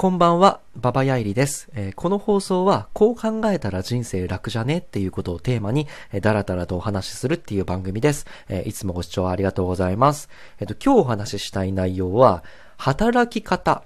[0.00, 8.24] こんばんは、ババヤイリです、えー、この放送は、こう考えたら人生楽じゃねっていうことをテーマに、えー、だらだらとお話しするっていう番組です。
[8.48, 10.28] えー、いつもご視聴ありがとうございます。
[10.60, 12.44] えっ、と、今日お話ししたい内容は、
[12.76, 13.82] 働き方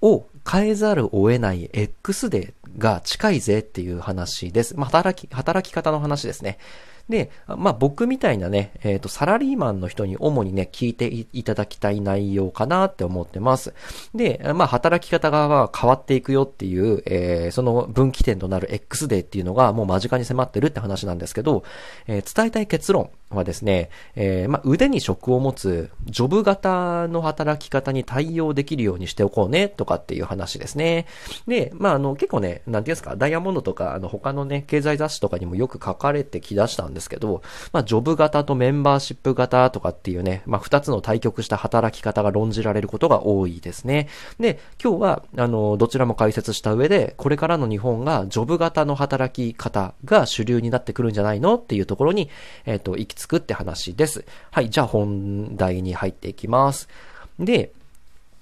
[0.00, 4.76] を変えざるを得ない X デーが近いぜっていう話です。
[4.76, 6.58] まあ、働き、働き方の話ですね。
[7.08, 13.74] で、まあ僕みたいなね、えっ、ー、と、サラリーマンの人に主にね、聞いていただきたい内容かなって思ってます。
[14.14, 21.62] で、まあ働き方が変わっていくよっていう、えー、その分岐点となる X デーっていうのがもう間近に迫ってるって話なんですけど、
[22.06, 31.06] えー、伝えたい結論はですね、えー、まあ腕に職を持つジョブ型の働き方に対応できるようにしておこうねとかっていう話ですね。
[31.46, 44.08] で、まああの結構ね、なんていうんですか、ダイヤモンドとかあの他のね、経済雑誌とかにもよく書かれてきだしたんですけど、まあ、ジョブ型とメンバーシップ型とかっていうね、まあ、二つの対極した働き方が論じられることが多いですね。
[44.38, 52.30] で、今日は、あの、どちらも解説した上で、これからの日本がジョブ型の働き方が主流になってくるんじゃないのっていうところに、
[52.64, 54.24] えっ、ー、と、行き着くって話です。
[54.52, 56.88] はい、じゃあ本題に入っていきます。
[57.40, 57.72] で、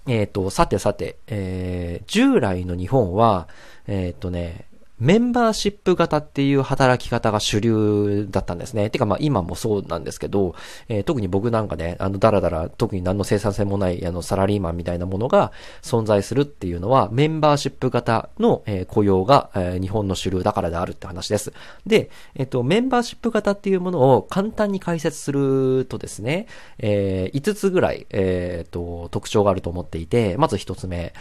[0.07, 3.49] えっ、ー、と、さてさて、えー、従来の日本は、
[3.87, 4.67] えっ、ー、とね、
[5.01, 8.91] メンバーシップ型っていう働き方が主流だったんですね。
[8.91, 10.55] てかまあ今もそうなんですけど、
[10.89, 15.51] えー、特に僕なんかね、あのだらだら特に何の生産性もないあのサラリーマンみたいなものが
[15.83, 21.53] 存在するっていうのはメンバーシップ型の、えー、雇用が、えー、日本の主流だからであるって話です。
[21.87, 26.47] で、えっ、と、メンバーシップ型っていうものを簡単に解説するとですね、
[26.79, 31.13] えー、5つぐらい、えっ、と、特徴があると思っていて、まず1つ目、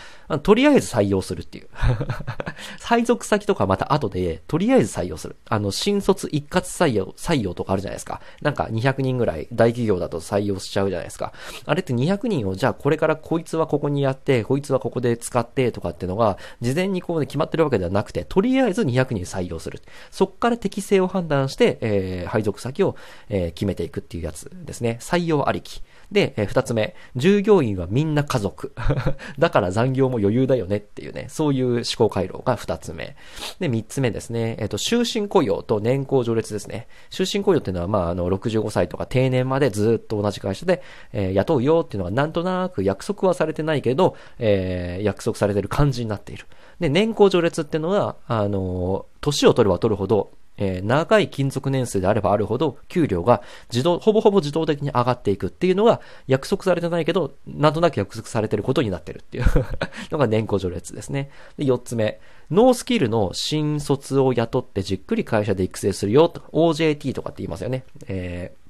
[0.43, 1.67] とりあえず採用するっていう。
[2.81, 5.35] 配属先とかまた後で、とりあえず採用する。
[5.49, 8.21] あの、新卒一括採用、採用とかあるじゃないですか。
[8.43, 11.33] なんか200人ぐらい大企業だと採用しちゃうじゃないですか。
[11.65, 19.81] あれって200人を、じゃあこれからこいつはここにやって、こいつはここで使ってとかっていうのが、事前にこうね、決まってるわけではなくて、とりあえず200人採用する。
[20.11, 22.95] そっから適性を判断して、えー、配属先を、
[23.29, 24.99] えー、決めていくっていうやつですね。
[25.01, 25.81] 採用ありき。
[26.13, 28.73] で、えー、二つ目、従業員はみんな家族。
[29.39, 33.15] だから残業も余裕だよねっていうね、そういう思考回路が二つ目。
[33.59, 36.87] で、三つ目ですね、えっ、ー、と、終身雇用と年功序列ですね。
[37.09, 46.45] 終身雇用っていうのは、まあ、あの、65歳とか定年までずっと同じ会社で、えー、雇うよっていうのはなんとなく約束はされてないけど、えー、約束されてる感じになっている。
[46.79, 53.41] で、年功序列っていうのは、あの、年を取れば取るほど、えー、長い勤続年数であればあるほど、給料が
[53.71, 59.45] 自動、ほぼほぼ自動的に上がっていくっていうのが約束されてないけど、なんとなく約束されてることになってるっていう
[60.11, 61.29] のが年功序列ですね。
[61.57, 62.19] で、四つ目。
[62.51, 67.83] no skill の新卒を雇ってじっくり会社で育成するよと、OJT とかって言いますよね。
[68.07, 68.62] えー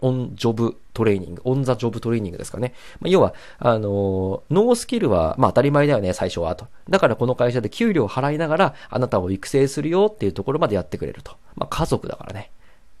[0.00, 2.74] on job training、on the job training ですかね。
[3.00, 6.66] まあ、要は、あの no skill は、まあ当たり前だよね、最初はと。
[6.88, 11.32] だからこの会社で給料を払いながら、あなたを育成するよっていうところまでやってくれると。
[11.56, 12.50] まあ家族だからね。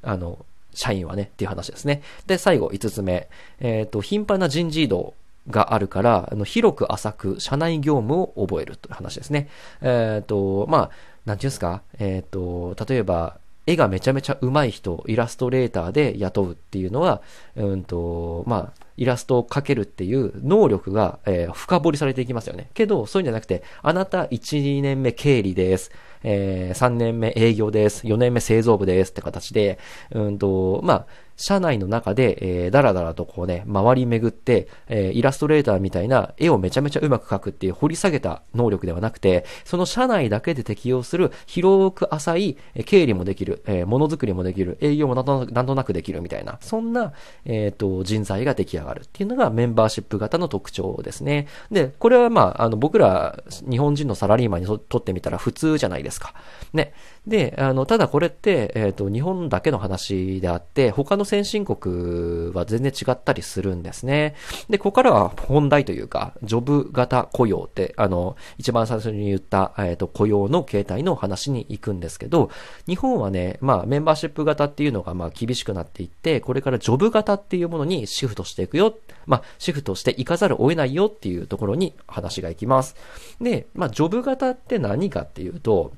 [0.02, 0.44] あの、
[0.74, 2.02] 社員はね、っていう話ですね。
[2.26, 3.28] で、最後、五つ目。
[3.60, 5.14] えっ、ー、と、頻繁な人事異動
[5.48, 9.48] があるから、あの、広く浅く社内業務を覚えるという話ですね。
[9.80, 10.90] えっ、ー、と、まあ、
[11.26, 13.38] なんていうんですか、えっ、ー、と、例えば、
[13.70, 17.22] 絵がめちゃめちゃ上手い人、イラストレーターで雇うっていうのは、
[17.54, 22.70] うんと、まあ、イラストを描けるっていう能力が、えー、深掘りされていきますよね。
[22.74, 24.28] けど、そういうんじゃなくて、あなた1、
[24.62, 25.92] 2年目経理です。
[26.22, 28.06] えー、3年目営業です。
[28.06, 29.78] 4年目製造部ですって形で、
[30.10, 31.06] うんと、まあ、
[31.40, 45.22] 社内の中で、えー、だらだらとこうね、回り巡って、えー、イラストレーターみたいな絵をめちゃめちゃうまく描くっていう掘り下げた能力ではなくて、その社内だけで適用する広く浅い、えー、経理もできる、えー、ものづくりもできる、営業もな
[45.62, 47.14] んとなくできるみたいな、そんな、
[47.46, 51.46] えっ、ー、と、人材が出来上がるっていうのがメンバーシップ型の特徴ですね。
[51.70, 56.34] で、これはまあ、あの、僕ら、日本人のサラリーマンにとってみたら普通じゃないですか。
[56.72, 56.92] ね。
[57.26, 64.34] で、あの、ただこれって、えっ、ー、と、日本だけの話であって、他の先進国は全然違ったりするんですね。
[64.70, 72.50] で、ここからは本題というか、ジョブ型雇用って、あの、一番最初に言った、えっ、ー、と、雇用の形態の話に行くんですけど、
[72.86, 78.96] 日本はね、まあ、メンバーシップ型っていうのが、まあ、厳しくなっていって、これからジョブ型っていうものにシフトしていくよ。
[79.26, 82.96] まあ、シフトしていかざるを得ないよっていうところに話が行きます。
[83.40, 85.92] で、まあ、ジョブ型って何かっていうと、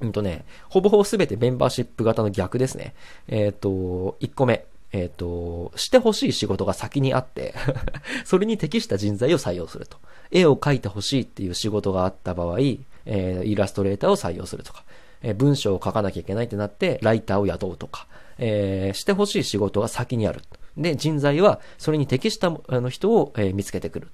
[0.00, 2.94] うんとね、ほぼほぼすべてメンバーシップ型の逆ですね。
[3.28, 4.66] えっ、ー、と、1個目。
[4.92, 7.54] えっ、ー、と、してほしい仕事が先にあって
[8.24, 9.98] それに適した人材を採用すると。
[10.30, 14.84] 絵を描いてほしいっていう仕事があった場合、えー、イラストレーターを採用するとか、
[15.22, 18.06] えー、文章を書かなきゃいけないってなって、ライターを雇うとか、
[18.38, 20.42] えー、してほしい仕事が先にある。
[20.76, 24.08] で、人材はそれに適したあの人を、えー、見つけてくる。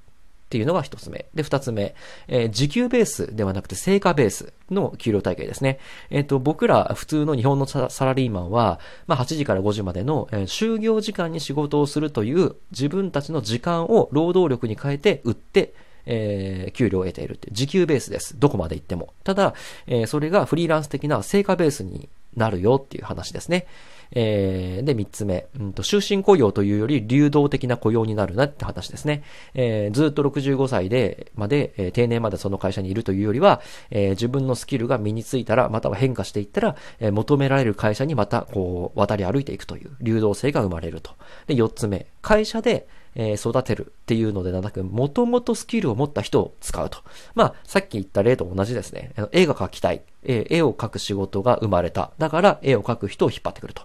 [0.52, 1.24] っていうのが一つ目。
[1.34, 1.94] で、二つ目、
[2.28, 5.78] えー、時給ベースではなくて成果ベースの給料体系ですね。
[6.10, 15.72] えっ、ー、と、僕ら普通の日本のサラリーマンは、まあ、8時から5時までの、えー、就業時間に仕事をするという自分たちの時間を労働力に変えて売って、
[16.04, 18.38] えー、給料を得ているって時給ベースです。
[18.38, 19.14] どこまで行っても。
[19.24, 19.54] ただ、
[19.86, 23.66] えー、それがフリーランス的な成果ベースになるよっていう話ですね。
[24.12, 29.22] えー、で、三つ目、うんと、終身雇用というより流動的な雇用になるなって話ですね。
[29.54, 33.60] えー、ずっと65歳で、まで、えー、定年までその会社にいるというよりは、
[33.90, 41.12] えー、自分のスキルが身についたら、または変化していったら、えー、求められる会社にまた、こう、渡り歩いていくという流動性が生まれると。
[41.46, 46.98] で、四つ目、会社で、えー、育てるっていうのではなく、もともとスキルを持った人を使うと。
[47.34, 49.12] まあ、さっき言った例と同じですね。
[49.32, 50.02] 絵が描きたい。
[50.24, 52.12] えー、絵を描く仕事が生まれた。
[52.18, 53.82] だから、絵を描く人を引っ張ってくると。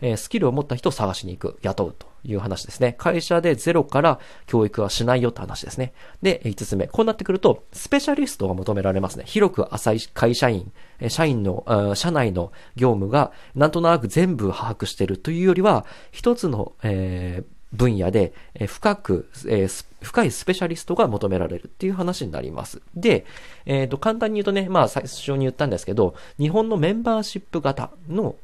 [0.00, 2.94] えー、スキルを持った人を探しに行く、雇うという話ですね。
[2.98, 5.92] 会社でゼロから教育はしないよって話ですね。
[6.22, 6.86] で、5つ目。
[6.86, 9.24] こうなってくると、スペシャリストが求められますね。
[9.26, 10.72] 広く浅い会社員、
[11.08, 19.68] 社員の、社内の業務がなんとなく全部把握しているというよりは、一つの、えー分野で、え深く、え
[20.00, 22.80] 深いスペシャリストが求められるっていう話になります。
[22.94, 23.26] で、
[23.64, 28.36] えっ、ー、と、簡単に言うとね、まあ最初に言ったんですけど、日本のメンバーシップ型の、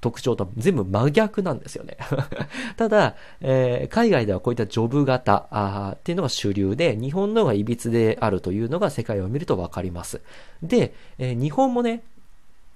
[0.00, 1.96] 特徴と全部真逆なんですよね
[2.76, 10.20] ただ、えー、海外ではこういったジョブ型あっていうのが主流で、日本のが歪であるというのが世界を見るとわかります。
[10.62, 12.02] で、えー、日本もね、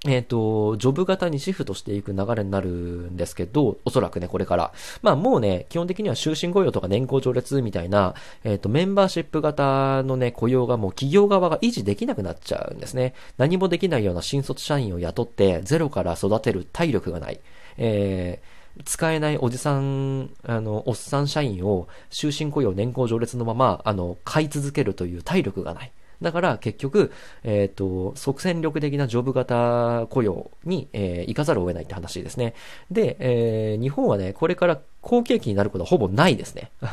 [0.07, 4.73] えっ、ー、と、ジョブ型にシフトしていく流れになるんですけど、おそらくね、これから。
[5.03, 13.15] まあもうね、基本的には終身雇用とか年功序列みたいな、えっ、ー、と、メンバーシップ型のね、雇用がもう企業側が維持できなくなっちゃうんですね。
[13.37, 17.41] 何もできないような新卒社員を雇って、ゼロから育てる体力がない。
[17.77, 25.93] えー、使えないおじさん、あの、おっさん社員を終身雇用年功序列のまま、あの、買い続けるという体力がない。
[26.23, 27.13] だから結局、
[27.43, 32.55] えっ、ー、と、即戦力的なジョブ型雇用に、えー、行かざるを得ないって話ですね。
[32.91, 36.71] で、えー、日本はね、これから好景気になることはほぼないですね。
[36.83, 36.89] あ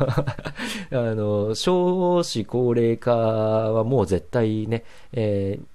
[0.91, 4.83] の、少子高齢化はもう絶対ね、
[5.13, 5.65] えー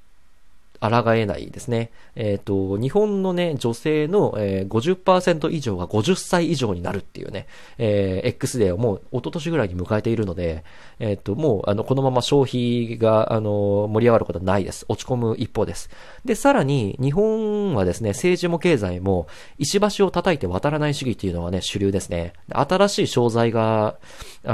[0.90, 1.90] 抗えないですね。
[2.16, 7.46] えっ、ー、と、日本のね、女性の、えー、50%以上が50歳以上になるっていうね、
[7.78, 10.64] えー、X デーをもう一昨年ぐらいに迎えているので、
[10.98, 14.84] えっ、ー、と、もう、あの、このまま消費が、あの、盛り上がることはないです。
[14.88, 15.88] 落ち込む一方です。
[16.24, 22.32] で、さらに、日本はですね、政治も経済も、石橋を叩いて渡らない主義っていうのはね、主流ですね。
[22.50, 23.98] 新しい商材が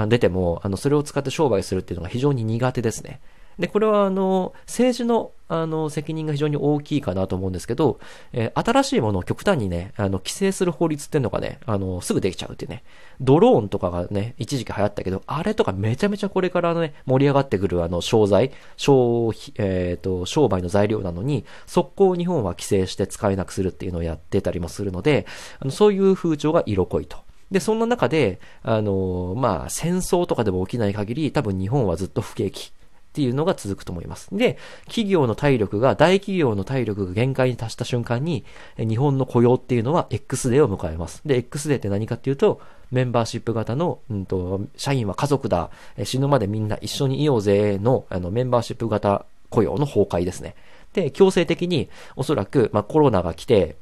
[0.09, 3.21] 出ても、あの、それを使って商売するっていうのが非常に苦手ですね。
[3.59, 7.99] で、これはあの、政治のあの、責任が非常に大きいかなと思うんですけど、
[8.33, 12.85] えー、新しいものを極端にね、あの、規制する法律っていうのがね、あの、すぐできちゃうっていうね。
[13.21, 25.27] ドローンとかがね、一時期流行ったけど、あれとかめちゃめちゃこれからね、盛り上がってくるあの、商材、商、えっ、ー、と、商売の材料なのに、速攻日本は規制して使えなくするっていうのをやってたりもするので、
[25.61, 27.19] あのそういう風潮が色濃いと。
[27.51, 32.73] で、そんな中で、あの、まあ、戦争とかでも起きない限り、多分日本はずっと不景気
[33.19, 34.29] っていうのが続くと思います。
[34.31, 38.45] で、企業の体力が、大企業の体力が限界に達した瞬間に、
[38.79, 41.21] 日本の雇用っていうのは X デーを迎えます。
[41.27, 42.61] で、X デーって何かっていうと、
[42.93, 45.71] メンバーシップ型の、うんと、社員は家族だ、
[46.05, 50.55] 死ぬまでみんな一緒にいようぜの、あの、メンバーシップ型雇用の崩壊ですね。
[50.93, 53.75] で、強制的に、おそらく、まあ、コロナが来て、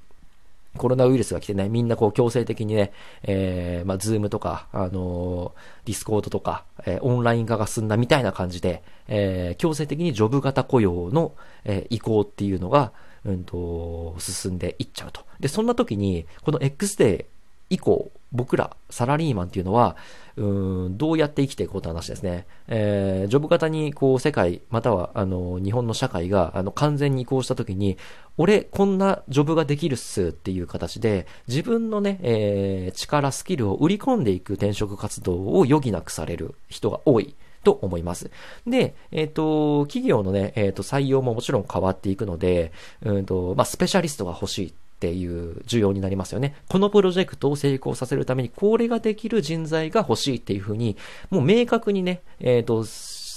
[0.77, 2.93] コロナウイルスが来てね、みんなこう強制的にね、
[3.23, 12.93] えー、まあ、ズームとか、あのー、ディスコードとか、えー、オンライン化が進んだみたいな感じで、えー、強制的にジョブ型雇用の、えー、移行っていうのが、
[13.25, 15.23] うんと、進んでいっちゃうと。
[15.41, 17.36] で、そんな時に、この X デー
[17.71, 19.97] 以降、僕ら、サラリーマンっていうのは、
[20.37, 22.47] うん、どうやって生きていこうって話ですね。
[22.69, 27.97] えー、ジョブ型に、こう、世界、または、あの、日本の社会が、あの、完全に移行した時に、
[28.37, 37.35] 俺、こんなジョブができるっすっていう形で、自分のね、えー、力、スキルを売り込んでいく転職活動を余儀なくされる人が多い。
[37.65, 38.31] と思います。
[38.65, 42.71] で、えっ、ー、と、企業のね、えっ、ー、と、採用ももちろん変わっていくので、
[43.03, 46.57] うんと、まあ、スペシャリストが欲しいっていう重要になりますよね。
[46.69, 50.97] このプロジェクトを成功させるために、これができる人材が欲しいっていうふうに、
[51.29, 52.85] もう明確にね、えっ、ー、と、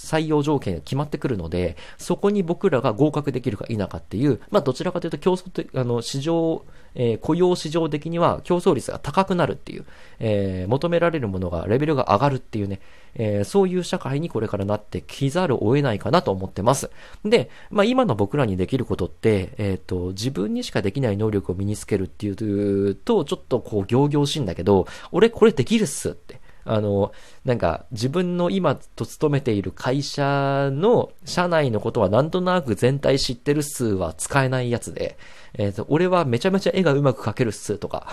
[0.10, 9.86] 採用条件が決まってくるので、そこに僕らが合格できるか否かっていう、まあどちらかというと競争的、あの、市場、えー、雇用市場的には競争率が高くなるっていう、
[10.20, 12.80] えー、求められるものが、レベルが上がるっていうね、
[13.14, 16.90] えー、そういう社会にこれからなってきざるを得ないかなと思ってます。
[17.24, 26.39] で、まあ今の僕らにできることって、えっ、と、自分にしかできない能力を身につけるっていうと、ちょっとこう、行々しいんだけど、俺これできるっすって。
[26.70, 27.12] あの、
[27.46, 35.18] なんか自分の今と勤めている会社の社内のことはなんとなく全体知ってる数は使えないやつで、
[35.54, 38.08] えっ、ー、と、俺はめちゃめちゃ絵がうまく描けるっすとか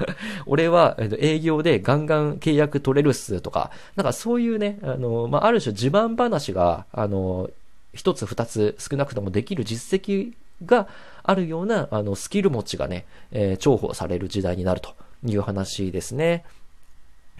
[0.46, 7.48] 俺は、えーと、営業でガンガン契約取れるっすとか、なんかそういうね、あの、まあ、ある種自慢話が、あの、
[7.94, 10.32] 一つ二つ少なくともできる実績
[10.64, 10.86] が
[11.22, 16.44] あるような、あの、スキル持ちがね、えー、重宝される時代になるという話ですね。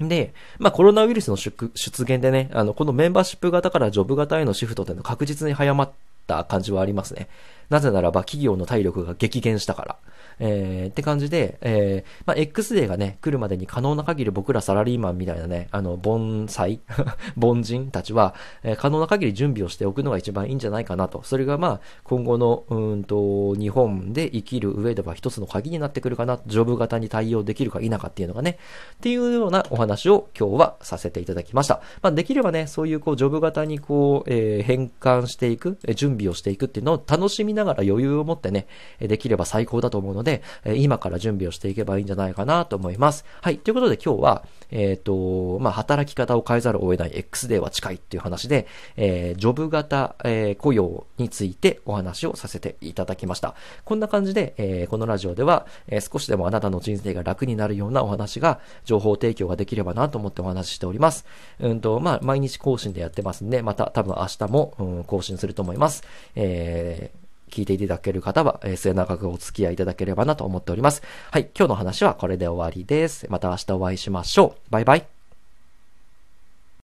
[0.09, 5.93] で、まあコロナウイルスの出現でね、あの、このメンバーシップ型からジョブ型へのシフトっていうのは確実に早まっ
[6.27, 7.29] た感じはありますね。
[7.71, 9.97] なぜならば企業の体力が激減したから。
[10.45, 16.81] えー、って感じで、えー、まあ、X デーがね、来るまでに可能な限り僕らサラリーマンみたいなね、あの、盆栽
[17.41, 18.35] 凡人たちは、
[18.65, 21.23] えー、可能な限り準備をしておくのが一番いいんじゃないかなと。
[21.23, 26.41] それがまあ、今後の、うんと、日本で生きる上では一つの鍵になってくるかな。
[26.49, 28.59] ジョブ型に対応できるか否かっていうのがね、
[28.97, 31.83] っていうようなお話を今日はさせていただきました。
[32.03, 38.67] まあ、できればね、そういうこう、ジョブ型にこう、えー、変換していく、準備をしていくっていうのを楽しみながら余裕を持ってね、
[38.99, 40.32] できれば最高だと思うので、
[40.77, 43.25] 今から準備をしていけばいいんじゃないかなと思います。
[43.41, 43.59] はい。
[43.59, 53.55] ということで今日は、えっ、ー、と、まあ、働き方を変えざるを得ない X デーは近いっていう話で、えー、ジョブ型、えー、雇用についてお話をさせていただきました。
[53.85, 61.27] こんな感じで、え、このラジオでは、え、少しでもあなたの人生が楽になるようなお話が、情報提供ができればなと思ってお話ししております。
[61.61, 66.03] うんと、まあ、毎日更新でやってますんで、また多分明日も、うん、更新すると思います。
[66.35, 67.22] えー
[67.53, 71.03] 聞いていただける方は、えー、末永くお付き合いいただければなと思っております。
[71.31, 73.27] はい、今日の話はこれで終わりです。
[73.29, 74.71] また明日お会いしましょう。
[74.71, 75.12] バイバイ。